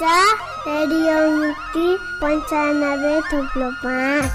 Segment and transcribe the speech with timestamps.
[0.00, 4.30] Radio मुक्ति पन्चानब्बे थुप्लो पाँच।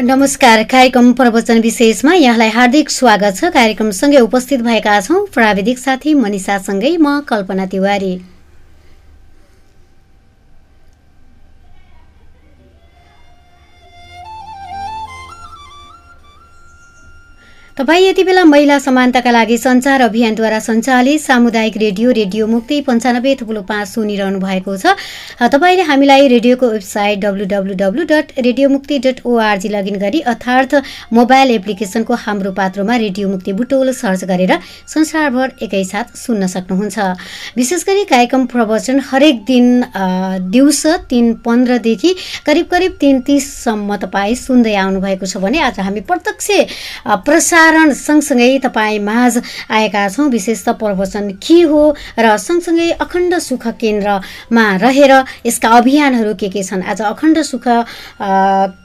[0.00, 6.96] नमस्कार कार्यक्रम प्रवचन विशेषमा यहाँलाई हार्दिक स्वागत छ। कार्यक्रमसँगै उपस्थित भएका छौँ प्राविधिक साथी मनिषासँगै
[6.96, 8.14] म कल्पना तिवारी।
[17.76, 23.62] तपाईँ यति बेला महिला समानताका लागि सञ्चार अभियानद्वारा सञ्चालित सामुदायिक रेडियो रेडियो मुक्ति पन्चानब्बे थुप्रो
[23.64, 24.92] पाँच सुनिरहनु भएको छ।
[25.40, 30.74] तपाईँले हामीलाई रेडियोको website W W W dot radio Mukti dot ORG login गरी अर्थात्
[31.16, 34.52] मोबाइल एप्लिकेसनको हाम्रो पात्रोमा रेडियो मुक्ति बुटोल सर्च गरेर
[34.86, 36.98] संसारभर एकैसाथ सुन्न सक्नुहुन्छ।
[37.56, 39.66] विशेष गरी कार्यक्रम प्रवचन हरेक दिन
[40.52, 42.14] दिउँसो तिन पन्ध्रदेखि
[42.46, 46.50] करिब करिब तिन तिससम्म तपाईँ सुन्दै आउनुभएको छ भने आज हामी प्रत्यक्ष
[47.24, 49.38] प्रसार प्रसारण सँगसँगै तपाईँ माझ
[49.70, 51.82] आएका छौँ। विशेष त प्रवचन के हो
[52.18, 55.12] र सँगसँगै अखण्ड सुख केन्द्रमा रहेर
[55.46, 56.82] यसका अभियानहरू के के छन्?
[56.82, 57.64] आज अखण्ड सुख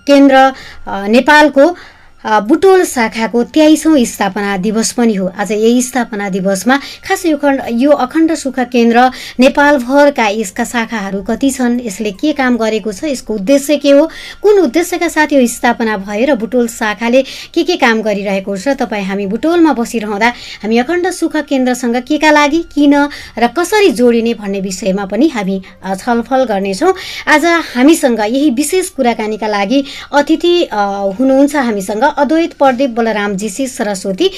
[0.06, 0.38] केन्द्र
[1.10, 1.66] नेपालको
[2.26, 7.92] बुटोल शाखाको तेइसौँ स्थापना दिवस पनि हो। आज यही स्थापना दिवसमा खास यो खण्ड यो
[7.94, 9.02] अखण्ड सुख केन्द्र
[9.40, 14.10] नेपालभरका यसका शाखाहरू कति छन् यसले के काम गरेको छ यसको उद्देश्य के हो
[14.42, 17.22] कुन उद्देश्यका साथ यो स्थापना भएर बुटोल शाखाले
[17.54, 22.32] के के काम गरिरहेको छ तपाईँ हामी बुटोलमा बसिरहँदा हामी अखण्ड सुख केन्द्रसँग के का
[22.32, 22.96] लागि किन
[23.38, 26.94] र कसरी जोडिने भन्ने विषयमा पनि हामी छलफल गर्नेछौँ।
[27.30, 27.46] आज
[27.78, 34.30] हामीसँग यही विशेष कुराकानीका लागि अतिथि हुनुहुन्छ हामीसँग अद्वैत प्रदीप बलराम जीसी सरस्वती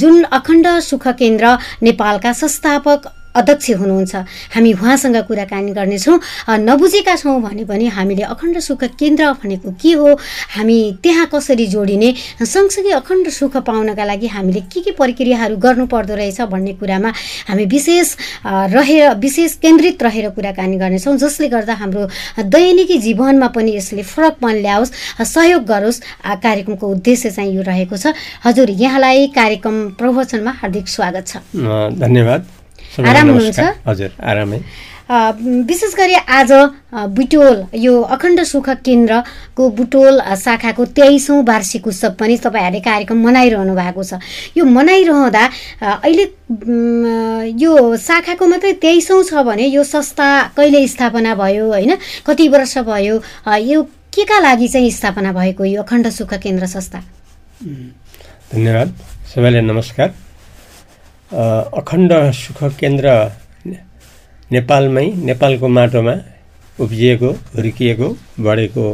[0.00, 4.14] जुन अखण्ड सुख केन्द्र नेपालका संस्थापक अध्यक्ष हुनुहुन्छ।
[4.54, 6.18] हामी उहाँसँग कुराकानी गर्नेछौँ।
[6.60, 10.14] नबुझेका छौँ भने पनि हामीले अखण्ड सुख केन्द्र भनेको के हो?
[10.56, 12.14] हामी त्यहाँ कसरी जोडिने?
[12.42, 17.10] सँगसँगै अखण्ड सुख पाउनका लागि हामीले के के प्रक्रियाहरू गर्नुपर्दो रहेछ भन्ने कुरामा
[17.48, 18.16] हामी विशेष
[18.74, 22.06] रहेर विशेष केन्द्रित रहेर कुराकानी गर्नेछौँ जसले गर्दा हाम्रो
[22.48, 26.02] दैनिकी जीवनमा पनि यसले फरकपन ल्याओस् सहयोग गरोस्
[26.42, 31.36] कार्यक्रमको उद्देश्य चाहिँ यो रहेको छ। हजुर यहाँलाई कार्यक्रम प्रवचनमा हार्दिक स्वागत छ।
[31.98, 32.57] धन्यवाद।
[32.98, 33.60] आराम हुनुहुन्छ?
[33.86, 34.60] हजुर आरामै।
[35.08, 36.52] विशेष गरी आज
[37.16, 44.02] बुटोल यो अखण्ड सुख केन्द्रको बुटोल शाखाको तेइसौँ वार्षिक उत्सव पनि तपाईँहरूले कार्यक्रम मनाइरहनु भएको
[44.04, 44.20] छ।
[44.56, 45.44] यो मनाइरहँदा
[45.80, 46.24] अहिले
[47.56, 51.96] यो शाखाको मात्रै तेइसौँ छ भने यो संस्था कहिले स्थापना भयो होइन?
[52.26, 53.16] कति वर्ष भयो?
[53.48, 53.82] यो
[54.12, 57.00] के का लागि चाहिँ स्थापना भएको यो अखण्ड सुख केन्द्र संस्था?
[58.52, 58.88] धन्यवाद।
[59.34, 60.27] सबैलाई नमस्कार।
[61.30, 63.10] अखण्ड सुख केन्द्र
[64.52, 66.14] नेपालमै नेपालको माटोमा
[66.80, 68.08] उब्जिएको हुर्किएको
[68.40, 68.84] बढेको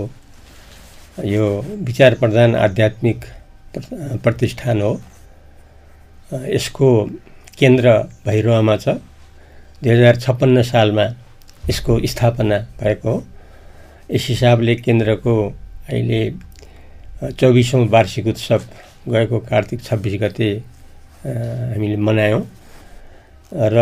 [1.25, 1.47] यो
[1.87, 3.25] विचार प्रधान आध्यात्मिक
[4.25, 4.93] प्रतिष्ठान हो।
[6.49, 6.89] यसको
[7.59, 7.87] केन्द्र
[8.27, 8.99] भैरवामा छ।
[9.83, 11.07] दुई हजार छप्पन्न सालमा
[11.71, 13.25] यसको स्थापना भएको हो।
[14.11, 15.35] यस हिसाबले केन्द्रको
[15.89, 16.23] अहिले
[17.31, 18.61] चौबिसौँ वार्षिक उत्सव
[19.09, 20.49] गएको कार्तिक छब्बिस गते
[21.25, 22.43] हामीले मनायौँ
[23.53, 23.79] र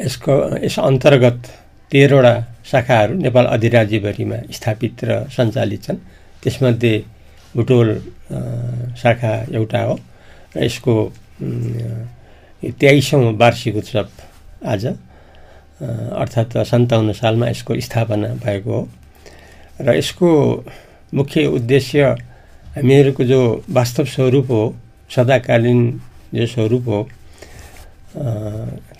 [0.00, 0.32] यसको
[0.64, 1.38] यस अन्तर्गत
[1.92, 2.34] तेह्रवटा
[2.70, 5.98] शाखाहरू नेपाल अधिराज्यभरिमा स्थापित र सञ्चालित छन्।
[6.42, 6.94] त्यसमध्ये
[7.54, 7.88] बुटोल
[9.02, 9.94] शाखा एउटा हो।
[10.54, 10.94] र यसको
[12.80, 14.06] तेइसौँ वार्षिक उत्सव
[14.72, 14.84] आज
[16.20, 18.82] अर्थात् सन्ताउन्न सालमा यसको स्थापना भएको हो।
[19.80, 20.30] र यसको
[21.14, 22.00] मुख्य उद्देश्य
[22.76, 23.40] हामीहरूको जो
[23.70, 24.62] वास्तव स्वरूप हो
[25.10, 25.80] सदाकालीन
[26.34, 27.00] जो स्वरूप हो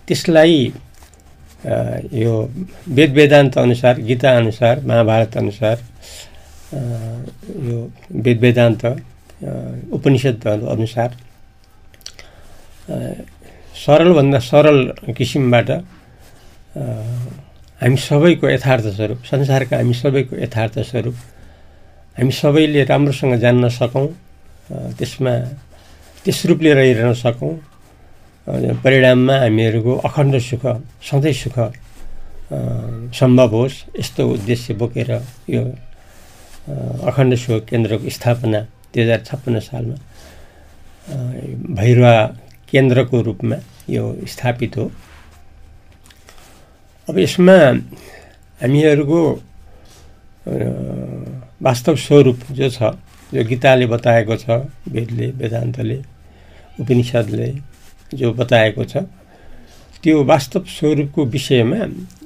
[0.06, 0.72] त्यसलाई
[2.14, 2.34] यो
[2.88, 5.76] वेद वेदान्त अनुसार गीता अनुसार महाभारत अनुसार
[7.66, 7.78] यो
[8.24, 8.84] वेद वेदान्त
[9.92, 11.16] उपनिषद्हरू अनुसार
[13.76, 14.78] सरलभन्दा सरल
[15.16, 15.70] किसिमबाट
[17.80, 21.16] हामी सबैको यथार्थ स्वरूप संसारका हामी सबैको यथार्थ स्वरूप
[22.16, 24.06] हामी सबैले राम्रोसँग जान्न सकौँ
[24.98, 25.32] त्यसमा
[26.26, 27.54] त्यस रूपले रहिरहन सकौँ।
[28.82, 30.64] परिणाममा हामीहरूको अखण्ड सुख
[31.06, 31.56] सधैँ सुख
[33.14, 35.10] सम्भव होस् यस्तो उद्देश्य बोकेर
[35.50, 35.62] यो
[37.10, 39.96] अखण्ड सुख केन्द्रको स्थापना दुई हजार छप्पन्न सालमा
[41.78, 42.14] भैरवा
[42.70, 43.56] केन्द्रको रूपमा
[43.90, 44.90] यो स्थापित हो।
[47.08, 47.56] अब यसमा
[48.60, 49.20] हामीहरूको
[51.62, 52.94] वास्तव स्वरूप जो छ
[53.30, 55.98] जो गीताले बताएको छ वेदले वेदान्तले
[56.80, 57.48] उपनिषद्ले
[58.12, 58.96] जो बताएको छ
[60.02, 61.76] त्यो वास्तव स्वरूपको विषयमा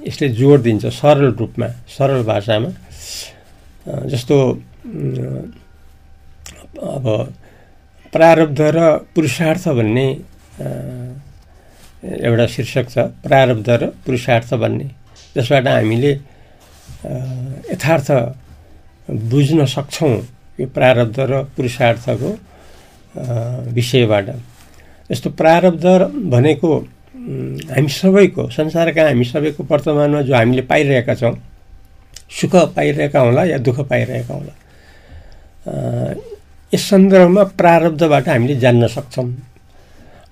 [0.07, 2.71] यसले जोड दिन्छ सरल रूपमा सरल भाषामा।
[4.13, 4.37] जस्तो
[6.87, 7.07] अब
[8.13, 8.79] प्रारब्ध र
[9.15, 10.07] पुरुषार्थ भन्ने
[12.21, 14.89] एउटा शीर्षक छ प्रारब्ध र पुरुषार्थ भन्ने।
[15.37, 16.13] जसबाट हामीले
[17.73, 18.11] यथार्थ
[19.31, 20.15] बुझ्न सक्छौँ
[20.61, 22.31] यो प्रारब्ध र पुरुषार्थको
[23.75, 24.29] विषयबाट।
[25.11, 25.85] यस्तो प्रारब्ध
[26.31, 26.71] भनेको
[27.71, 31.35] हामी सबैको संसारका हामी सबैको वर्तमानमा जो हामीले पाइरहेका छौँ
[32.31, 34.53] सुख पाइरहेका होला या दुःख पाइरहेका होला
[36.73, 39.27] यस सन्दर्भमा प्रारब्धबाट हामीले जान्न सक्छौँ।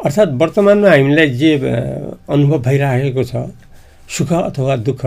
[0.00, 3.50] अर्थात् वर्तमानमा हामीलाई जे अनुभव भइरहेको छ
[4.08, 5.02] सुख अथवा दुःख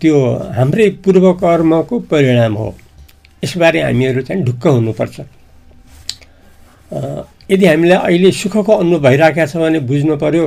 [0.00, 0.16] त्यो
[0.56, 2.74] हाम्रै पूर्व कर्मको परिणाम हो।
[3.42, 5.20] यसबारे हामीहरू चाहिँ ढुक्क हुनुपर्छ।
[7.50, 10.46] यदि हामीलाई अहिले सुखको अनुभव भइरहेका छ भने बुझ्नु पर्यो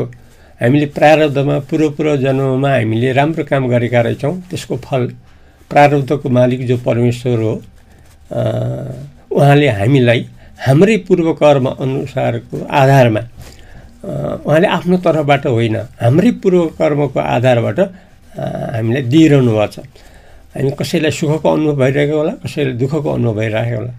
[0.62, 5.04] हामीले प्रारब्धमा पूर्व पूर्व जन्ममा हामीले राम्रो काम गरेका रहेछौँ। त्यसको फल
[5.72, 7.54] प्रारब्धको मालिक जो परमेश्वर हो
[9.32, 10.22] उहाँले हामीलाई
[10.66, 13.22] हाम्रै पूर्व कर्म अनुसारको आधारमा
[14.44, 17.80] उहाँले आफ्नो तर्फबाट होइन हाम्रै पूर्व कर्मको आधारबाट
[18.76, 19.80] हामीलाई दिइरहनु भएको छ।
[20.56, 23.94] हामी कसैलाई सुखको अनुभव भइरहेको होला कसैलाई दुःखको अनुभव भइरहेको होला।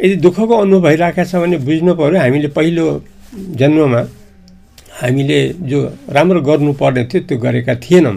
[0.00, 2.84] यदि दुःखको अनुभव भइरहेको छ भने बुझ्नु पऱ्यो हामीले पहिलो
[3.58, 4.00] जन्ममा
[5.02, 5.38] हामीले
[5.70, 5.78] जो
[6.10, 8.16] राम्रो गर्नुपर्ने थियो त्यो गरेका थिएनौँ।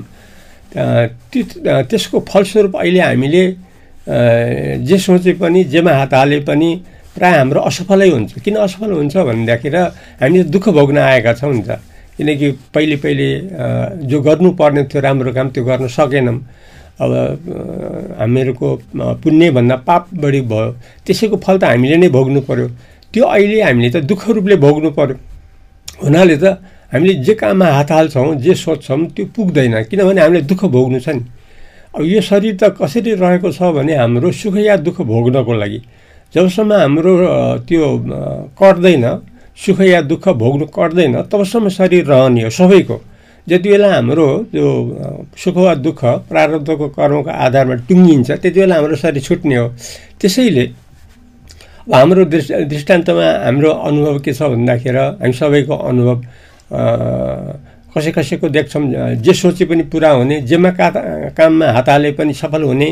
[1.89, 3.43] त्यसको फलस्वरूप अहिले हामीले
[4.87, 6.69] जे सोचे पनि जेमा हात हाले पनि
[7.15, 9.81] प्रायः हाम्रो असफलै हुन्छ। किन असफल हुन्छ भन्दाखेरि
[10.21, 11.81] हामी दुःख भोग्न आएका छौँ नि त।
[12.17, 13.29] किनकि पहिले पहिले
[14.09, 16.37] जो गर्नुपर्ने थियो राम्रो काम त्यो गर्न सकेनौँ।
[16.97, 17.11] अब
[18.19, 18.67] हामीहरूको
[19.21, 20.71] पुण्यभन्दा पाप बढी भयो।
[21.05, 22.67] त्यसैको फल त हामीले नै भोग्नु पर्यो।
[23.13, 25.15] त्यो अहिले हामीले त दुःख रूपले भोग्नु पर्यो।
[26.03, 26.45] हुनाले त
[26.93, 31.23] हामीले जे काममा हात हाल्छौँ जे सोध्छौँ त्यो पुग्दैन। किनभने हामीले दुःख भोग्नु छ नि।
[31.95, 35.79] अब यो शरीर त कसरी रहेको छ भने हाम्रो सुख या दुःख भोग्नको लागि।
[36.33, 37.13] जबसम्म हाम्रो
[37.67, 37.85] त्यो
[38.59, 39.05] कट्दैन
[39.57, 42.97] सुख या दुःख भोग्नु कट्दैन तबसम्म शरीर रहने हो सबैको।
[43.49, 44.67] जति बेला हाम्रो त्यो
[45.43, 49.67] सुख वा दुःख प्रारब्धको कर्मको आधारमा टुङ्गिन्छ त्यति बेला हाम्रो शरीर छुट्ने हो।
[50.19, 50.65] त्यसैले
[51.87, 56.17] हाम्रो दृष्ट दृष्टान्तमा हाम्रो अनुभव के छ भन्दाखेरि हामी सबैको अनुभव
[57.95, 58.83] कसै कसैको देख्छौँ
[59.23, 62.89] जे सोचे पनि पुरा हुने जेमा काममा हात हाले पनि सफल हुने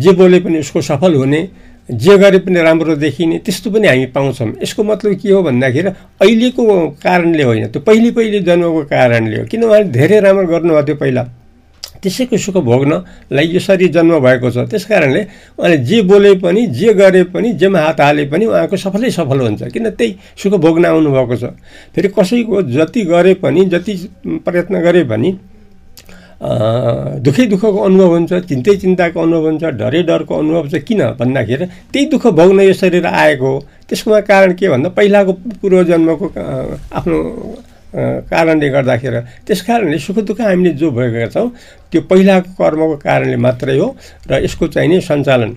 [0.00, 1.40] जे बोले पनि उसको सफल हुने
[1.88, 5.88] जे गरे पनि राम्रो देखिने त्यस्तो पनि हामी पाउँछौँ। यसको मतलब के हो भन्दाखेरि
[6.18, 6.62] अहिलेको
[6.98, 11.22] कारणले होइन त्यो पहिले पहिले जन्मको कारणले हो। किन उहाँले धेरै राम्रो गर्नुभएको थियो पहिला।
[12.02, 15.22] त्यसैको सुख भोग्नलाई यो शरीर जन्म भएको छ। त्यस कारणले
[15.58, 19.62] उहाँले जे बोले पनि जे गरे पनि जेमा हात हाले पनि उहाँको सफलै सफल हुन्छ।
[19.70, 21.44] किन त्यही सुख भोग्न आउनुभएको छ।
[21.94, 23.94] फेरि कसैको जति गरे पनि जति
[24.26, 25.30] प्रयत्न गरे पनि
[26.40, 32.06] दुःखै दुःखको अनुभव हुन्छ चिन्तै चिन्ताको अनुभव हुन्छ डरै डरको अनुभव चाहिँ किन भन्दाखेरि त्यही
[32.12, 36.26] दुःख भोग्न यो शरीर आएको हो। त्यसकोमा कारण के भन्दा पहिलाको पूर्वजन्मको
[36.92, 37.18] आफ्नो
[38.28, 41.48] कारणले गर्दाखेरि त्यस कारणले सुख दुःख हामीले जो भएका छौँ
[41.92, 43.88] त्यो पहिलाको कर्मको कारणले मात्रै हो
[44.28, 45.52] र यसको चाहिँ नि सञ्चालन।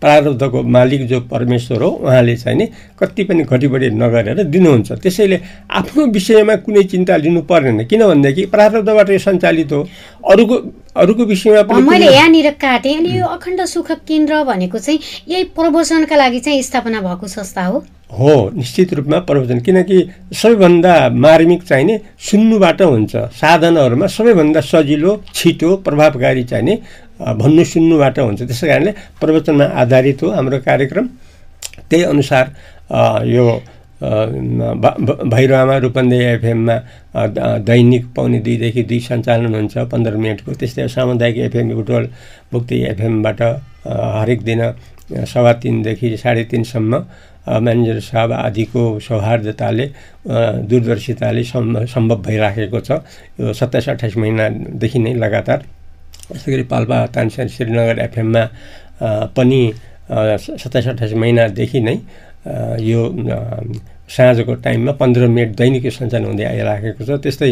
[0.00, 2.66] प्रारब्धको मालिक जो परमेश्वर हो उहाँले चाहिँ नि
[2.98, 9.18] कति पनि घटिबढी नगरेर दिनुहुन्छ। त्यसैले आफ्नो विषयमा कुनै चिन्ता लिनु पर्दैन किनभनेदेखि प्रारब्धबाट यो
[9.18, 9.80] सञ्चालित हो।
[10.24, 10.56] अरूको
[10.96, 14.98] अरूको विषयमा पनि मैले यहाँनिर काटेँ अनि यो अखण्ड सुख केन्द्र भनेको चाहिँ
[15.28, 17.78] यही प्रवचनका लागि चाहिँ स्थापना भएको संस्था हो।
[18.10, 19.98] हो निश्चित रूपमा प्रवचन। किनकि
[20.34, 26.74] सबैभन्दा मार्मिक चाहिने सुन्नुबाट हुन्छ। साधनहरूमा सबैभन्दा सजिलो छिटो प्रभावकारी चाहिने
[27.38, 31.06] भन्नु सुन्नुबाट हुन्छ। त्यसै कारणले प्रवचनमा आधारित हो हाम्रो कार्यक्रम।
[31.86, 32.44] त्यही अनुसार
[33.30, 33.46] यो
[34.00, 36.76] भैरवामा रूपन्देही एफएममा
[37.60, 42.04] दैनिक पाउने दुईदेखि दुई सञ्चालन हुन्छ पन्ध्र मिनटको। त्यस्तै सामुदायिक एफएम बुटोल
[42.52, 43.40] मुक्ति एफएमबाट
[44.20, 44.62] हरेक दिन
[45.26, 46.92] सवा तिनदेखि साढे तिनसम्म
[47.60, 49.86] म्यानेजर साहब आदिको सौहार्दताले
[50.70, 52.90] दूरदर्शिताले सम्भ सम्भव भइराखेको छ।
[53.40, 55.60] यो सत्ताइस अट्ठाइस महिनादेखि नै लगातार।
[56.36, 58.44] यसै गरी पाल्पा तानसेन श्रीनगर एफएममा
[59.36, 59.60] पनि
[60.62, 61.96] सत्ताइस अट्ठाइस महिनादेखि नै
[62.46, 63.00] यो
[64.10, 67.50] साँझको टाइममा पन्ध्र मिनट दैनिक सञ्चालन हुँदै आइराखेको छ। त्यस्तै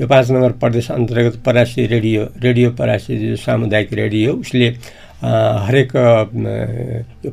[0.00, 4.68] यो पाँच नम्बर प्रदेश अन्तर्गत परासी रेडियो रेडियो परासी जो सामुदायिक रेडियो उसले
[5.66, 5.92] हरेक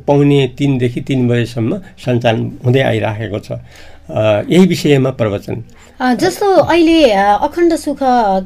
[0.06, 1.72] पाउने तिनदेखि तिन बजेसम्म
[2.04, 3.60] सञ्चालन हुँदै आइराखेको छ।
[4.50, 5.56] यही विषयमा प्रवचन।
[5.94, 7.10] जस्तो अहिले
[7.46, 7.98] अखण्ड सुख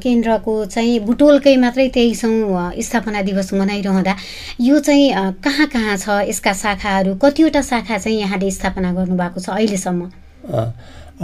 [0.03, 4.13] केन्द्रको चाहिँ बुटोलकै मात्रै तेइसौँ स्थापना दिवस मनाइरहँदा
[4.61, 10.01] यो चाहिँ कहाँ कहाँ छ यसका शाखाहरू कतिवटा शाखा चाहिँ यहाँले स्थापना गर्नुभएको छ अहिलेसम्म?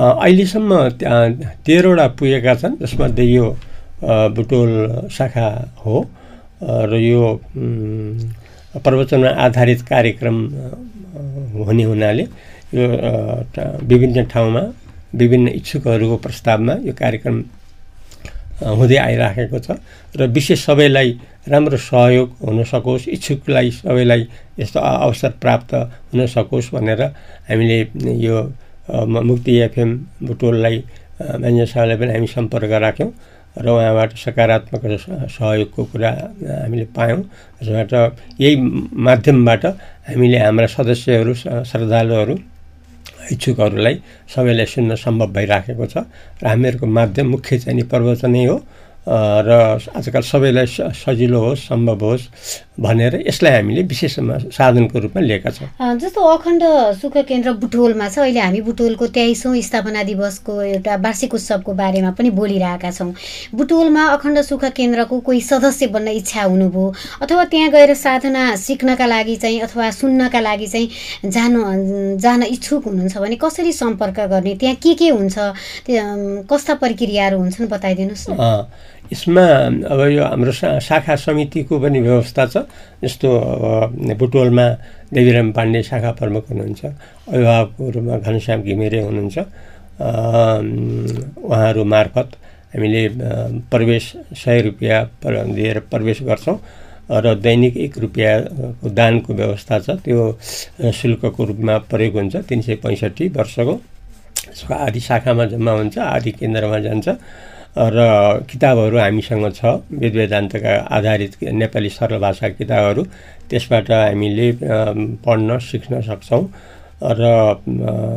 [0.01, 0.72] अहिलेसम्म
[1.62, 3.46] तेह्रवटा पुगेका छन् जसमध्ये यो
[4.34, 4.72] बुटोल
[5.13, 5.48] शाखा
[5.86, 5.96] हो
[6.89, 7.22] र यो
[8.82, 10.38] प्रवचनमा आधारित कार्यक्रम
[11.62, 12.24] हुने हुनाले
[12.74, 12.88] यो
[13.86, 14.63] विभिन्न ठाउँमा
[15.15, 17.38] विभिन्न इच्छुकहरूको प्रस्तावमा यो कार्यक्रम
[18.55, 19.67] हुँदै आइराखेको छ।
[20.15, 21.10] र विशेष सबैलाई
[21.51, 24.22] राम्रो सहयोग हुन सकोस् इच्छुकलाई सबैलाई
[24.60, 25.74] यस्तो अवसर प्राप्त
[26.12, 27.01] हुन सकोस् भनेर
[27.50, 27.79] हामीले
[28.25, 28.38] यो
[29.29, 29.89] मुक्ति एफएम
[30.24, 30.77] बुटोललाई
[31.41, 33.12] म्यानेजर साहबलाई पनि हामी सम्पर्क राख्यौँ
[33.55, 34.84] र उहाँबाट सकारात्मक
[35.36, 36.12] सहयोगको कुरा
[36.63, 37.22] हामीले पायौँ।
[37.60, 37.91] जसबाट
[38.39, 38.55] यही
[39.07, 39.63] माध्यमबाट
[40.12, 41.34] हामीले हाम्रा सदस्यहरू
[41.72, 42.36] श्रद्धालुहरू
[43.32, 43.96] इच्छुकहरूलाई
[44.34, 45.96] सबैलाई सुन्न सम्भव भइराखेको छ
[46.41, 48.58] र हामीहरूको माध्यम मुख्य चाहिँ नि प्रवचनै हो।
[49.07, 49.50] र
[49.95, 50.65] आजकल सबैलाई
[50.97, 52.24] सजिलो होस् सम्भव होस्
[52.79, 54.15] भनेर यसलाई हामीले विशेष
[54.51, 55.69] साधनको रूपमा लिएका छौँ।
[56.01, 56.63] जस्तो अखण्ड
[57.00, 62.29] सुख केन्द्र बुटोलमा छ अहिले हामी बुटोलको तेइसौँ स्थापना दिवसको एउटा वार्षिक उत्सवको बारेमा पनि
[62.33, 63.13] बोलिरहेका छौँ।
[63.55, 69.35] बुटोलमा अखण्ड सुख केन्द्रको कोही सदस्य बन्न इच्छा हुनुभयो अथवा त्यहाँ गएर साधना सिक्नका लागि
[69.38, 71.62] चाहिँ अथवा सुन्नका लागि चाहिँ जानु
[72.19, 75.38] जान इच्छुक हुनुहुन्छ भने कसरी सम्पर्क गर्ने त्यहाँ के के हुन्छ
[76.50, 78.35] कस्ता प्रक्रियाहरू हुन्छन् बताइदिनुहोस् न।
[79.12, 79.45] यसमा
[79.91, 82.55] अब यो हाम्रो शाखा समितिको पनि व्यवस्था छ।
[83.03, 83.29] जस्तो
[84.19, 84.65] बुटोलमा
[85.13, 86.81] देवीराम पाण्डे शाखा प्रमुख हुनुहुन्छ
[87.29, 89.38] अभिभावकको रूपमा घनश्याम घिमिरे हुनुहुन्छ
[91.45, 92.29] उहाँहरू मार्फत
[92.74, 93.01] हामीले
[93.71, 95.00] प्रवेश सय रुपियाँ
[95.55, 96.57] दिएर प्रवेश गर्छौँ
[97.05, 103.27] र दैनिक एक रुपियाँको दानको व्यवस्था छ। त्यो शुल्कको रूपमा प्रयोग हुन्छ तिन सय पैँसठी
[103.29, 103.75] वर्षको।
[104.74, 107.07] आदि शाखामा जम्मा हुन्छ आदि केन्द्रमा जान्छ।
[107.77, 113.03] र किताबहरू हामीसँग छ वेद वेदान्तका आधारित नेपाली सरल भाषा किताबहरू।
[113.51, 114.48] त्यसबाट हामीले
[115.20, 116.44] पढ्न सिक्न सक्छौँ।
[117.03, 117.24] र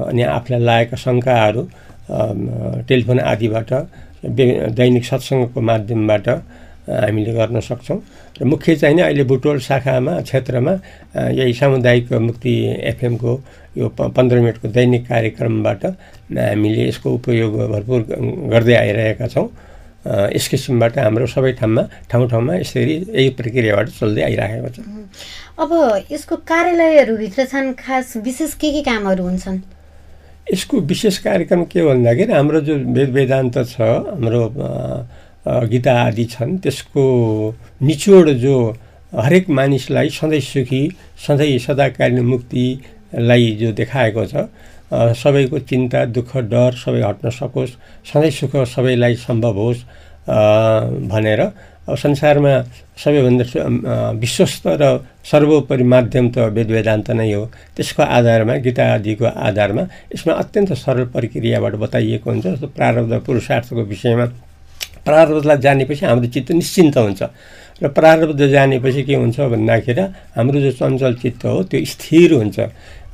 [0.08, 1.62] अनि आफूलाई लागेका शङ्काहरू
[2.88, 3.70] टेलिफोन आदिबाट
[4.78, 6.28] दैनिक सत्सङ्गको माध्यमबाट
[6.88, 7.98] हामीले गर्न सक्छौँ।
[8.38, 10.72] र मुख्य चाहिँ नि अहिले बुटोल शाखामा क्षेत्रमा
[11.34, 12.54] यही सामुदायिक मुक्ति
[12.94, 13.32] एफएमको
[13.78, 15.82] यो पन्ध्र मिनटको दैनिक कार्यक्रमबाट
[16.30, 18.00] हामीले यसको उपयोग भरपुर
[18.52, 19.48] गर्दै आइरहेका छौँ।
[20.08, 24.78] यस किसिमबाट हाम्रो सबै ठाउँमा ठाउँ ठाउँमा यसरी यही प्रक्रियाबाट चल्दै आइरहेको छ।
[25.58, 25.70] अब
[26.12, 29.58] यसको कार्यालयहरूभित्र छन् खास विशेष के के कामहरू हुन्छन्?
[30.52, 34.42] यसको विशेष कार्यक्रम के भन्दाखेरि हाम्रो जो वेद वेदान्त छ हाम्रो
[35.44, 37.04] गीता आदि छन् त्यसको
[37.82, 38.54] निचोड जो
[39.12, 40.82] हरेक मानिसलाई सधैँ सुखी
[41.26, 44.48] सधैँ सदाकालीन मुक्तिलाई जो देखाएको छ
[44.90, 47.72] सबैको चिन्ता दुःख डर सबै हट्न सकोस्
[48.08, 49.82] सधैँ सुख सबैलाई सम्भव होस्
[51.12, 51.40] भनेर
[51.88, 52.52] अब संसारमा
[53.00, 53.44] सबैभन्दा
[54.20, 54.84] विश्वस्त र
[55.24, 57.44] सर्वोपरि माध्यम त वेद वेदान्त नै हो।
[57.76, 64.26] त्यसको आधारमा गीता आदिको आधारमा यसमा अत्यन्त सरल प्रक्रियाबाट बताइएको हुन्छ जस्तो प्रारब्ध पुरुषार्थको विषयमा।
[65.04, 67.22] प्रारब्धलाई जानेपछि हाम्रो चित्त निश्चिन्त हुन्छ।
[67.80, 70.04] र प्रारब्ध जानेपछि के हुन्छ भन्दाखेरि
[70.36, 72.58] हाम्रो जो चञ्चल चित्त हो त्यो स्थिर हुन्छ।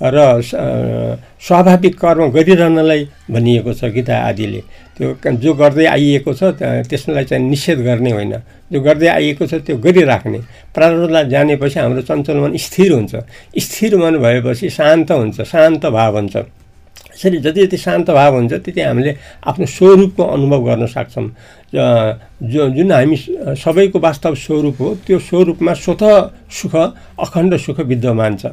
[0.03, 4.61] र स्वाभाविक कर्म गरिरहनलाई भनिएको छ गीता आदिले।
[4.99, 8.35] त्यो जो गर्दै आइएको छ त्यसलाई चाहिँ निषेध गर्ने होइन।
[8.73, 10.39] जो गर्दै आइएको छ त्यो गरिराख्ने।
[10.75, 13.15] प्रारब्धलाई जानेपछि हाम्रो चञ्चल मन स्थिर हुन्छ।
[13.55, 16.37] स्थिर मन भएपछि शान्त हुन्छ शान्त भाव हुन्छ।
[17.15, 19.13] यसरी जति जति शान्त भाव हुन्छ त्यति हामीले
[19.47, 21.29] आफ्नो स्वरूपको अनुभव गर्न सक्छौँ।
[21.75, 23.17] जो जुन हामी
[23.63, 26.03] सबैको वास्तव स्वरूप हो त्यो स्वरूपमा स्वत
[26.51, 28.47] सुख अखण्ड सुख विद्यमान छ।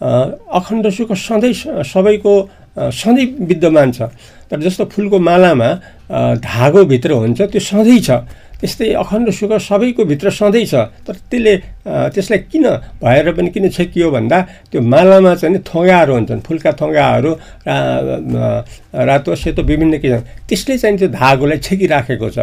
[0.00, 1.52] अखण्ड सुख सधैँ
[1.84, 2.34] सबैको
[2.76, 4.12] सधैँ विद्यमान छ।
[4.50, 5.68] तर जस्तो फुलको मालामा
[6.38, 8.10] धागोभित्र हुन्छ त्यो सधैँ छ।
[8.60, 10.74] त्यस्तै अखण्ड सुख सबैको भित्र सधैँ छ।
[11.04, 11.56] तर त्यसले
[12.12, 12.64] त्यसलाई किन
[13.00, 14.38] भएर पनि किन छेकियो भन्दा
[14.72, 17.30] त्यो मालामा चाहिँ थोगाहरू हुन्छन्। फुलका थोगाहरू
[19.08, 22.38] रातो सेतो विभिन्न किसिम त्यसले चाहिँ त्यो धागोलाई छेकिराखेको छ।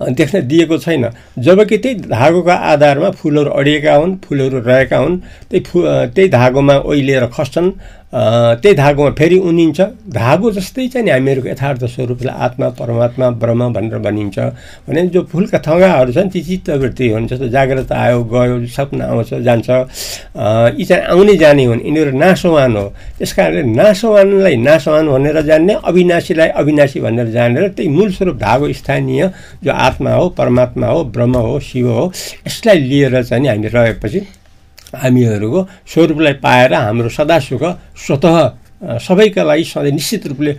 [0.00, 1.04] देख्न दिएको छैन।
[1.38, 5.18] जबकि त्यही धागोको आधारमा फुलहरू अडिएका हुन् फुलहरू रहेका हुन्
[5.50, 5.76] त्यही फु
[6.14, 7.70] त्यही धागोमा ओइलिएर खस्छन्।
[8.14, 9.80] त्यही धागोमा फेरि उनिन्छ।
[10.14, 14.38] धागो जस्तै चाहिँ नि हामीहरूको यथार्थ स्वरूपलाई आत्मा परमात्मा ब्रह्म भनेर भनिन्छ।
[14.86, 19.68] भने जो फुलका थगाहरू छन् ती चित्तवृत्ति हुन् जस्तो जाग्रत आयो गयो सपना आउँछ जान्छ।
[20.78, 22.86] यी चाहिँ आउने जाने हुन्। यिनीहरू नासवान हो।
[23.18, 29.22] त्यस कारणले नासवानलाई नासवान भनेर जान्ने अविनाशीलाई अविनाशी भनेर जानेर त्यही मूल स्वरूप धागो स्थानीय
[29.64, 32.04] जो आत्मा हो परमात्मा हो ब्रह्म हो शिव हो
[32.46, 34.20] यसलाई लिएर चाहिँ नि हामी रहेपछि
[35.02, 35.60] हामीहरूको
[35.92, 37.62] स्वरूपलाई पाएर हाम्रो सदा सुख
[38.06, 38.26] स्वत
[39.06, 40.52] सबैका लागि सधैँ निश्चित रूपले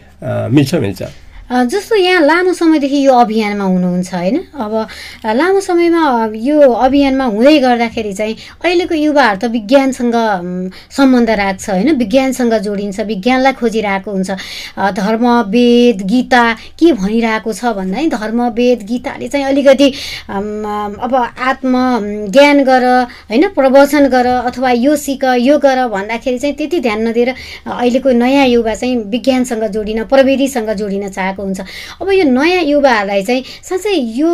[0.56, 1.02] मिल्छ मिल्छ।
[1.46, 4.38] जस्तो यहाँ लामो समयदेखि यो अभियानमा हुनुहुन्छ होइन?
[4.58, 4.74] अब
[5.38, 8.36] लामो समयमा यो अभियानमा हुँदै गर्दाखेरि चाहिँ
[8.66, 10.16] अहिलेको युवाहरू त विज्ञानसँग
[10.98, 11.92] सम्बन्ध राख्छ होइन?
[12.02, 14.32] विज्ञानसँग जोडिन्छ विज्ञानलाई खोजिरहेको हुन्छ।
[14.98, 16.44] धर्म वेद गीता
[16.82, 19.90] के भनिरहेको छ भन्दा है धर्म वेद गीताले चाहिँ अलिकति
[21.06, 21.74] अब आत्म
[22.34, 22.84] ज्ञान गर
[23.30, 23.48] होइन?
[23.54, 27.30] प्रवचन गर अथवा यो सिक यो गर भन्दाखेरि चाहिँ त्यति ध्यान नदिएर
[27.70, 31.60] अहिलेको नयाँ युवा चाहिँ विज्ञानसँग जोडिन प्रविधिसँग जोडिन चाहेको आएको हुन्छ।
[32.02, 34.32] अब यो नयाँ युवाहरूलाई चाहिँ साँच्चै यो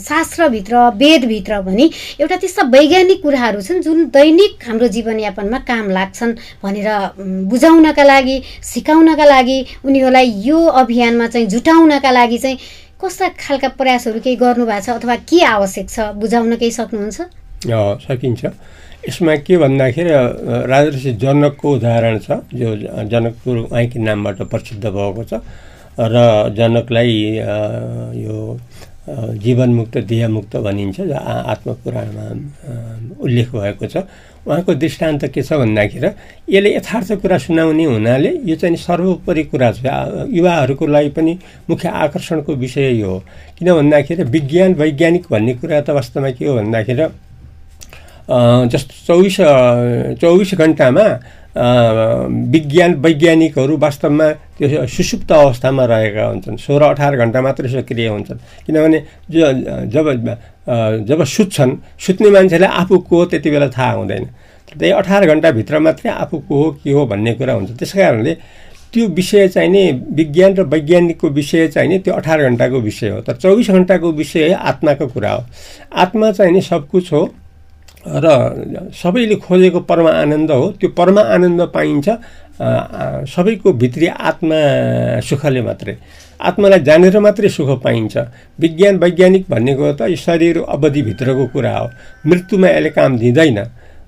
[0.00, 1.84] शास्त्रभित्र वेदभित्र पनि
[2.20, 6.32] एउटा त्यस्ता वैज्ञानिक कुराहरू छन् जुन दैनिक हाम्रो जीवनयापनमा काम लाग्छन्
[6.64, 6.88] भनेर
[7.20, 12.58] बुझाउनका लागि सिकाउनका लागि उनीहरूलाई यो अभियानमा चाहिँ जुटाउनका लागि चाहिँ
[12.96, 17.20] कस्ता खालका प्रयासहरू केही गर्नुभएको छ अथवा के आवश्यक छ बुझाउन केही सक्नुहुन्छ?
[18.06, 18.44] सकिन्छ।
[19.02, 20.10] यसमा के भन्दाखेरि
[20.70, 22.70] राजर्षि जनकको उदाहरण छ जो
[23.10, 25.42] जनकपुर उहाँकै नामबाट प्रसिद्ध भएको छ।
[25.98, 26.16] र
[26.56, 27.14] जनकलाई
[28.22, 28.36] यो
[29.02, 32.24] जीवनमुक्त देहमुक्त भनिन्छ आत्मपुराणमा
[33.18, 33.96] उल्लेख भएको छ।
[34.46, 36.08] उहाँको दृष्टान्त के छ भन्दाखेरि
[36.54, 39.82] यसले यथार्थ कुरा सुनाउने हुनाले यो चाहिँ सर्वोपरि कुरा छ।
[40.30, 41.32] युवाहरूको लागि पनि
[41.70, 43.18] मुख्य आकर्षणको विषय यो हो।
[43.58, 47.06] किन भन्दाखेरि विज्ञान वैज्ञानिक भन्ने कुरा त वास्तवमा के हो भन्दाखेरि
[48.28, 49.36] जस्तो चौबिस
[50.20, 51.06] चौबिस घन्टामा
[52.52, 58.98] विज्ञान वैज्ञानिकहरू वास्तवमा त्यो सुसुप्त अवस्थामा रहेका हुन्छन्। सोह्र अठार घन्टा मात्रै सक्रिय हुन्छन्। किनभने
[59.92, 60.06] जब
[61.08, 64.24] जब सुत्छन् सुत्ने मान्छेलाई आफू को हो त्यति बेला थाहा हुँदैन।
[64.72, 68.34] त्यही अठार घन्टाभित्र मात्रै आफू को हो के हो भन्ने कुरा हुन्छ। त्यस कारणले
[68.92, 69.82] त्यो विषय चाहिँ नि
[70.16, 74.52] विज्ञान र वैज्ञानिकको विषय चाहिँ नि त्यो अठार घन्टाको विषय हो। तर चौबिस घन्टाको विषय
[74.52, 75.44] आत्माको कुरा हो।
[75.92, 77.22] आत्मा चाहिँ नि सब कुछ हो।
[78.06, 82.08] र सबैले खोजेको परमा आनन्द हो। त्यो परमा आनन्द पाइन्छ
[83.28, 84.58] सबैको भित्री आत्मा
[85.22, 85.96] सुखले मात्रै।
[86.40, 88.14] आत्मालाई जानेर मात्रै सुख पाइन्छ।
[88.58, 91.88] विज्ञान वैज्ञानिक भनेको त शरीर अवधिभित्रको कुरा हो।
[92.26, 93.58] मृत्युमा यसले काम दिँदैन।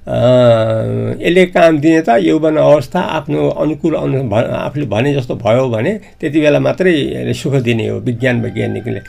[0.04, 6.38] यसले काम दिने त यौवन अवस्था आफ्नो अनुकूल अनु आफूले भने जस्तो भयो भने त्यति
[6.40, 9.00] बेला मात्रै यसले सुख दिने हो विज्ञान वैज्ञानिकले।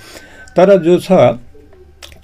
[0.56, 1.12] तर जो छ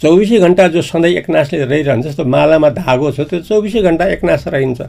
[0.01, 4.81] चौबिसै घन्टा जो सधैँ एकनासले रहिरहन्छ जस्तो मालामा धागो छ त्यो चौबिसै घन्टा एकनास रहन्छ।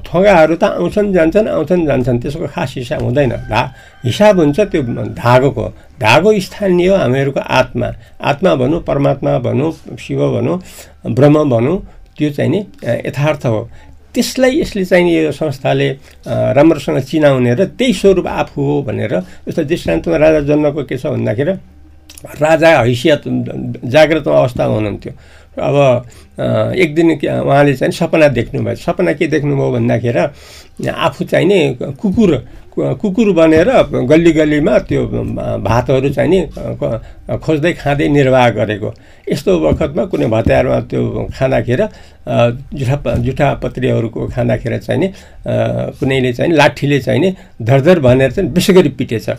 [0.00, 3.62] थोगाहरू त आउँछन् जान्छन् आउँछन् जान्छन् त्यसको खास हिसाब हुँदैन। धा
[4.04, 4.80] हिसाब हुन्छ त्यो
[5.12, 5.66] धागोको।
[6.00, 7.88] धागो स्थानीय हो हामीहरूको आत्मा।
[8.24, 10.56] आत्मा भनौँ परमात्मा भनौँ शिव भनौँ
[11.12, 11.76] ब्रह्म भनौँ
[12.16, 12.60] त्यो चाहिँ नि
[13.04, 13.68] यथार्थ हो।
[14.14, 15.88] त्यसलाई यसले चाहिँ यो संस्थाले
[16.56, 19.12] राम्रोसँग चिनाउने र त्यही स्वरूप आफू हो भनेर
[19.44, 21.73] जस्तो दृष्टान्तमा राजा जन्मको के छ भन्दाखेरि
[22.24, 23.22] राजा हैसियत
[23.86, 25.12] जाग्रत अवस्थामा हुनुहुन्थ्यो
[25.58, 32.30] अब एक दिन उहाँले चाहिँ सपना देख्नुभयो सपना के देख्नुभयो भन्दाखेरि आफू चाहिँ नि कुकुर
[32.74, 33.70] कुकुर बनेर
[34.02, 35.06] गल्ली गल्लीमा त्यो
[35.62, 36.40] भातहरू चाहिँ नि
[37.38, 38.90] खोज्दै खाँदै निर्वाह गरेको
[39.30, 41.86] यस्तो वखतमा कुनै भत्यारमा त्यो खाँदाखेरि
[42.74, 45.08] जुठा जुठा पत्रीहरूको खाँदाखेरि चाहिँ नि
[45.94, 49.30] कुनैले चाहिँ लाठीले चाहिँ नि धरधर भनेर चाहिँ विशेष गरी पिटेछ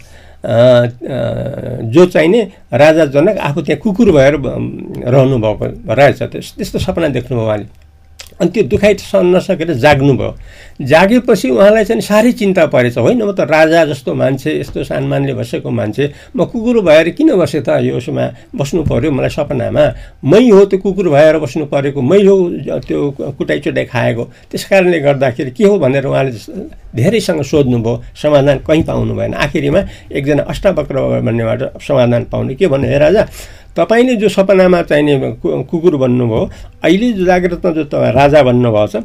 [0.46, 2.42] जो चाहिने
[2.74, 7.85] राजा जनक आफू त्यहाँ कुकुर भएर रहनुभएको रहेछ। त्यस्तो सपना देख्नुभयो उहाँले।
[8.42, 10.32] अनि त्यो दुखाइ सहन नसकेर जाग्नुभयो।
[10.76, 15.70] जागेपछि उहाँलाई चाहिँ साह्रै चिन्ता परेछ। होइन म त राजा जस्तो मान्छे यस्तो सानमानले बसेको
[15.70, 17.80] मान्छे। म कुकुर भएर किन बसेँ त?
[17.80, 19.86] यो उसमा बस्नु पऱ्यो मलाई सपनामा।
[20.20, 22.36] मै हो त्यो कुकुर भएर बस्नु परेको। मै हो
[22.84, 23.00] त्यो
[23.40, 26.32] कुटाइ चुटाइ खाएको। त्यस कारणले गर्दाखेरि के हो भनेर उहाँले
[26.92, 32.98] धेरैसँग सोध्नुभयो। समाधान कहीँ पाउनु भएन। आखिरीमा एकजना अष्टावक्र भन्नेबाट समाधान पाउने। के भन्नु हे
[33.00, 33.24] राजा?
[33.78, 36.50] तपाईँले जो सपनामा चाहिने कुकुर भन्नुभयो
[36.84, 39.04] अहिले जो जागृतमा जो तपाईँ राजा भन्नुभएको छ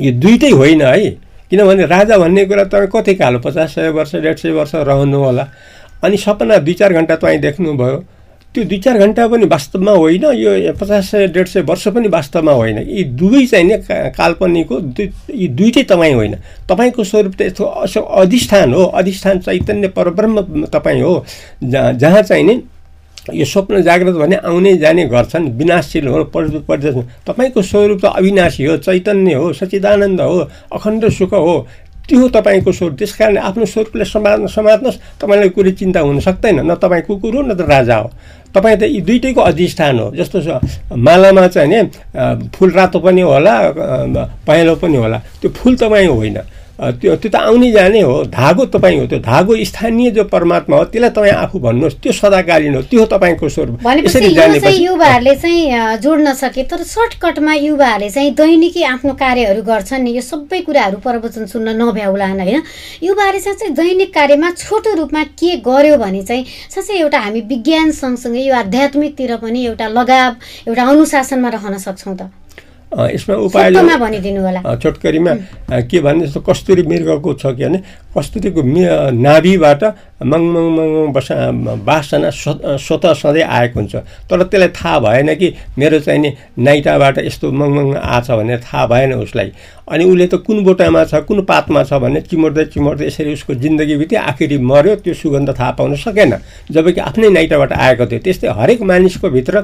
[0.00, 1.10] यो दुइटै होइन है।
[1.50, 5.48] किनभने राजा भन्ने कुरा तपाईँ कति कालो पचास सय वर्ष डेढ सय वर्ष रहनु होला।
[6.04, 7.96] अनि सपना दुई चार घन्टा तपाईँ देख्नुभयो।
[8.54, 12.52] त्यो दुई चार घन्टा पनि वास्तवमा होइन यो पचास सय डेढ सय वर्ष पनि वास्तवमा
[12.52, 13.76] होइन। यी दुवै चाहिँ नि
[14.12, 16.34] काल्पनिक हो दुई यी दुइटै तपाईँ होइन।
[16.68, 21.24] तपाईँको स्वरूप त यस्तो अधिष्ठान हो। अधिष्ठान चैतन्य परब्रह्म तपाईँ हो।
[21.64, 22.62] जहाँ जहाँ नि
[23.32, 28.76] यो स्वप्न जागृत भने आउने जाने गर्छन् विनाशशील हो पर्दछ तपाईँको स्वरूप त अविनाशी हो
[28.78, 30.38] चैतन्य हो सचिदानन्द हो
[30.72, 31.66] अखण्ड सुख हो।
[32.08, 36.74] त्यो तपाईँको स्वरूप। त्यस कारण आफ्नो स्वरूपले समात्न समात्नुहोस् तपाईँलाई कुनै चिन्ता हुन सक्दैन न
[36.80, 38.08] तपाईँ कुकुर हो न त राजा हो।
[38.48, 40.40] तपाईँ त यी दुइटैको अधिष्ठान हो। जस्तो
[40.96, 43.54] मालामा चाहिँ नि फुल रातो पनि होला
[44.40, 46.38] पहेँलो पनि होला। त्यो फुल तपाईँ होइन।
[46.78, 50.84] त्यो त्यो त आउने जाने हो। धागो तपाईँ हो त्यो धागो स्थानीय जो परमात्मा हो
[50.94, 53.82] त्यसलाई तपाईँ आफू भन्नुहोस्। त्यो सदाकालीन हो त्यो तपाईँको स्वरूप।
[54.78, 60.60] युवाहरूले चाहिँ जोड्न सके। तर सर्टकटमा युवाहरूले चाहिँ दैनिकी आफ्नो कार्यहरू गर्छन् नि। यो सबै
[60.62, 62.62] कुराहरू प्रवचन सुन्न नभ्याउलान् होइन।
[63.02, 68.42] युवाहरूले चाहिँ दैनिक कार्यमा छोटो रूपमा के गर्यो भने चाहिँ साँच्चै एउटा हामी विज्ञान सँगसँगै
[68.46, 70.30] यो आध्यात्मिकतिर पनि एउटा लगाव
[70.68, 72.30] एउटा अनुशासनमा रहन सक्छौँ त।
[72.88, 73.72] यसमा उपाय
[74.82, 75.32] छोटकरीमा
[75.88, 77.78] के भने जस्तो कस्तुरी मृगको छ कि भने
[78.16, 78.62] कस्तुरीको
[79.12, 79.82] नाभिबाट
[80.24, 81.34] मङ मङ मङ मङ बसा
[81.84, 83.94] बासना स्वतः सधैँ आएको हुन्छ।
[84.30, 88.86] तर त्यसलाई थाहा भएन कि मेरो चाहिँ नि नाइटाबाट यस्तो मङ मङ आछ भनेर थाहा
[88.86, 89.52] भएन उसलाई।
[89.88, 93.96] अनि उसले त कुन बोटामा छ कुन पातमा छ भने चिमोट्दै चिमोट्दै यसरी उसको जिन्दगी
[93.96, 96.32] बित्यो आखिरी मऱ्यो त्यो सुगन्ध थाहा पाउन सकेन।
[96.72, 99.54] जबकि आफ्नै नाइटाबाट आएको थियो त्यस्तै हरेक मानिसको भित्र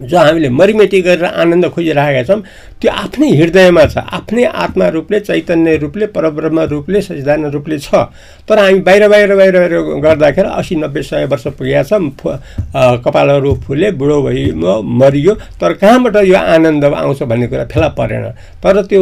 [0.00, 2.40] जो हामीले मरिमेटी गरेर आनन्द खोजिरहेका छौँ
[2.80, 8.08] त्यो आफ्नै हृदयमा छ आफ्नै आत्मा रूपले चैतन्य रूपले परब्रह्म रूपले सचिदान रूपले छ।
[8.48, 13.90] तर हामी बाहिर बाहिर बाहिर बाहिर गर्दाखेरि असी नब्बे सय वर्ष पुगेका छौँ। कपालहरू फुले
[14.00, 18.24] बुढो भइ मरियो। तर कहाँबाट यो आनन्द आउँछ भन्ने कुरा फेला परेन।
[18.64, 19.00] तर त्यो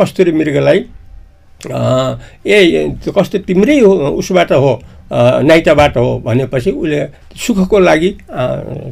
[0.00, 0.78] कस्तुरी मृगलाई
[1.66, 2.58] ए
[3.08, 4.72] कस्तो तिम्रै हो उसबाट हो
[5.12, 7.00] नाइटाबाट हो भनेपछि उसले
[7.36, 8.10] सुखको लागि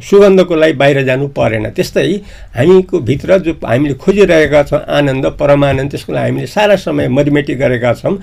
[0.05, 2.13] सुगन्धको लागि बाहिर जानु परेन। त्यस्तै
[2.55, 7.93] हामीको भित्र जो हामीले खोजिरहेका छौँ आनन्द परमानन्द त्यसको लागि हामीले सारा समय मरिमेटी गरेका
[7.93, 8.15] छौँ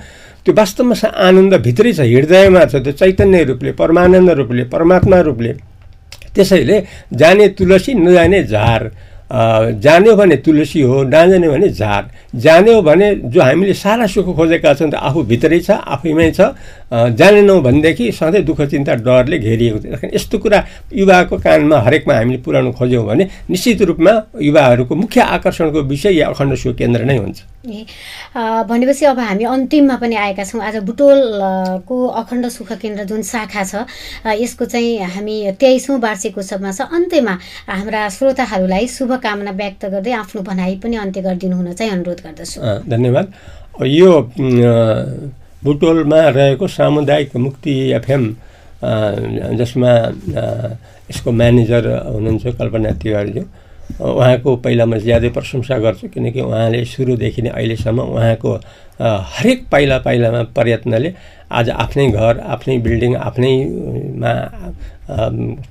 [0.45, 0.95] त्यो वास्तवमा
[1.27, 5.53] आनन्द भित्रै छ हृदयमा छ त्यो चैतन्य रूपले परमानन्द रूपले परमात्मा रूपले।
[6.35, 6.77] त्यसैले
[7.19, 8.81] जाने तुलसी नजाने झार
[9.83, 14.89] जान्यो भने तुलसी हो नजान्यो भने झार। जान्यो भने जो हामीले सारा सुख खोजेका छौँ
[14.89, 16.53] त आफू भित्रै छ आफैमै छ।
[16.89, 20.59] जानेनौँ भनेदेखि सधैँ दुःख चिन्ता डरले घेरिएको थियो यस्तो कुरा
[20.93, 26.55] युवाको कानमा हरेकमा हामीले पुर्याउनु खोज्यौँ भने निश्चित रूपमा युवाहरूको मुख्य आकर्षणको विषय या अखण्ड
[26.55, 27.39] सुख केन्द्र नै हुन्छ।
[28.69, 33.85] भनेपछि अब हामी अन्तिममा पनि आएका छौँ। आज बुटोलको अखण्ड सुख केन्द्र जुन शाखा छ
[34.25, 37.33] यसको चाहिँ हामी तेइसौँ वार्षिक उत्सवमा छ। अन्त्यमा
[37.69, 42.79] हाम्रा श्रोताहरूलाई शुभकामना व्यक्त गर्दै आफ्नो भनाइ पनि अन्त्य गरिदिनु हुन चाहिँ अनुरोध गर्दछु। अ,
[42.89, 43.27] धन्यवाद।
[43.83, 44.11] यो
[45.63, 48.23] बुटोलमा रहेको सामुदायिक मुक्ति एफएम
[49.59, 49.91] जसमा
[51.09, 53.43] यसको म्यानेजर हुनुहुन्छ कल्पना तिवारीज्यू।
[53.99, 58.51] उहाँको पहिला म ज्यादै प्रशंसा गर्छु किनकि उहाँले सुरुदेखि नै अहिलेसम्म उहाँको
[59.01, 61.13] हरेक पाइला पाइलामा प्रयत्नले
[61.51, 64.33] आज आफ्नै घर आफ्नै बिल्डिङ आफ्नैमा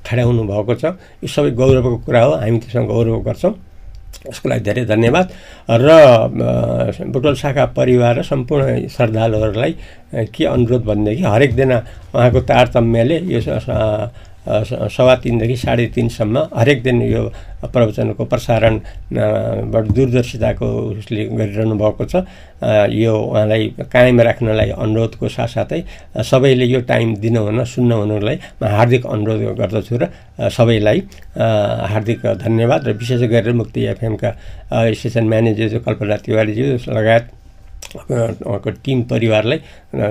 [0.05, 0.85] ठड्याउनु भएको छ।
[1.23, 3.55] यो सबै गौरवको कुरा हो हामी त्यसमा गौरव गर्छौँ।
[4.27, 5.27] यसको लागि धेरै धन्यवाद।
[5.71, 5.89] र
[7.07, 9.73] बुटोल शाखा परिवार र सम्पूर्ण श्रद्धालुहरूलाई
[10.35, 11.73] के अनुरोध भनेदेखि हरेक दिन
[12.15, 13.41] उहाँको तारतम्यले यो
[14.47, 17.23] सवा तिनदेखि साढे तिनसम्म हरेक दिन यो
[17.69, 18.75] प्रवचनको प्रसारण
[19.13, 20.67] दूरदर्शिताको
[20.99, 22.25] उसले गरिरहनु भएको छ।
[22.89, 25.81] यो उहाँलाई कायम राख्नलाई अनुरोधको साथसाथै
[26.25, 30.09] सबैले यो टाइम दिनुहुन सुन्नुहुनुलाई म हार्दिक अनुरोध गर्दछु र
[30.49, 30.99] सबैलाई
[31.93, 34.31] हार्दिक धन्यवाद र विशेष गरेर मुक्ति एफएमका
[34.97, 37.25] स्टेसन म्यानेजर कल्पना तिवारीज्यू लगायत
[38.09, 39.59] उहाँको टिम परिवारलाई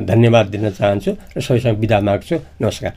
[0.05, 2.93] धन्यवाद दिन चाहन्छु र सबैसँग बिदा माग्छु। नमस्कार।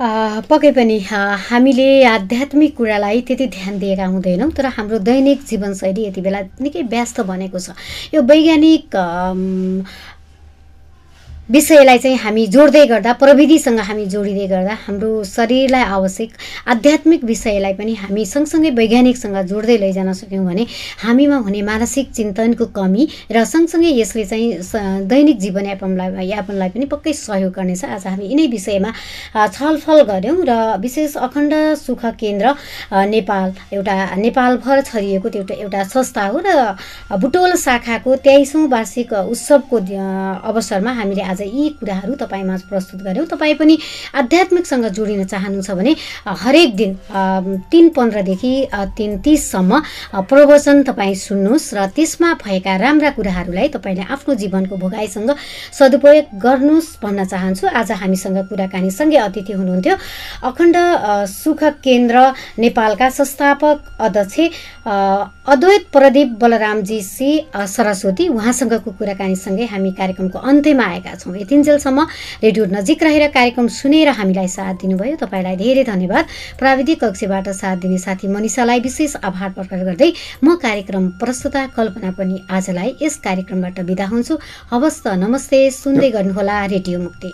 [0.00, 6.40] पक्कै पनि हामीले आध्यात्मिक कुरालाई त्यति ध्यान दिएका हुँदैनौँ तर हाम्रो दैनिक जीवनशैली यति बेला
[6.60, 7.72] निकै व्यस्त बनेको छ।
[8.12, 8.84] यो वैज्ञानिक
[11.48, 16.30] विषयलाई चाहिँ हामी जोड्दै गर्दा प्रविधिसँग हामी जोडिँदै गर्दा हाम्रो शरीरलाई आवश्यक
[16.66, 20.66] आध्यात्मिक विषयलाई पनि हामी सँगसँगै वैज्ञानिकसँग जोड्दै लैजान सक्यौँ भने
[21.06, 27.52] हामीमा हुने मानसिक चिन्तनको कमी र सँगसँगै यसले चाहिँ दैनिक जीवनयापनलाई यापनलाई पनि पक्कै सहयोग
[27.54, 28.90] गर्नेछ। आज हामी यिनै विषयमा
[29.46, 32.54] छलफल गऱ्यौँ र विशेष अखण्ड सुख केन्द्र
[33.14, 36.74] नेपाल एउटा नेपालभर छरिएको त्यो एउटा संस्था हो र
[37.22, 39.76] बुटोल शाखाको तेइसौँ वार्षिक उत्सवको
[40.42, 43.76] अवसरमा हामीले आज यी कुराहरू तपाईँमा प्रस्तुत गऱ्यौँ तपाईँ पनि
[44.14, 45.92] आध्यात्मिकसँग जोडिन चाहनुहुन्छ भने
[46.24, 46.92] हरेक दिन
[47.70, 48.52] तिन पन्ध्रदेखि
[48.96, 49.80] तिन तिससम्म
[50.30, 55.30] प्रवचन तपाईँ सुन्नुहोस् र त्यसमा भएका राम्रा कुराहरूलाई तपाईँले आफ्नो जीवनको भोगाइसँग
[55.72, 59.94] सदुपयोग गर्नुहोस् भन्न चाहन्छु। आज हामीसँग कुराकानीसँगै अतिथि हुनुहुन्थ्यो।
[60.46, 60.76] अखण्ड
[61.26, 62.16] सुख केन्द्र
[62.58, 64.38] नेपालका संस्थापक अध्यक्ष
[64.86, 72.06] अद्वैत प्रदीप बलरामजी सी सरस्वती। उहाँसँगको कुराकानीसँगै हामी कार्यक्रमको अन्त्यमा आएका छौँ। यतिन्जेलसम्म
[72.44, 76.24] रेडियो नजिक रहेर कार्यक्रम सुनेर हामीलाई साथ दिनुभयो। तपाईँलाई धेरै धन्यवाद।
[76.58, 80.10] प्राविधिक कक्षबाट साथ दिने साथी मनिषालाई विशेष आभार प्रकट गर्दै
[80.44, 84.34] म कार्यक्रम प्रस्तुता कल्पना पनि आजलाई यस कार्यक्रमबाट बिदा हुन्छु।
[84.70, 87.32] हवस् त नमस्ते। सुन्दै गर्नुहोला रेडियो मुक्ति।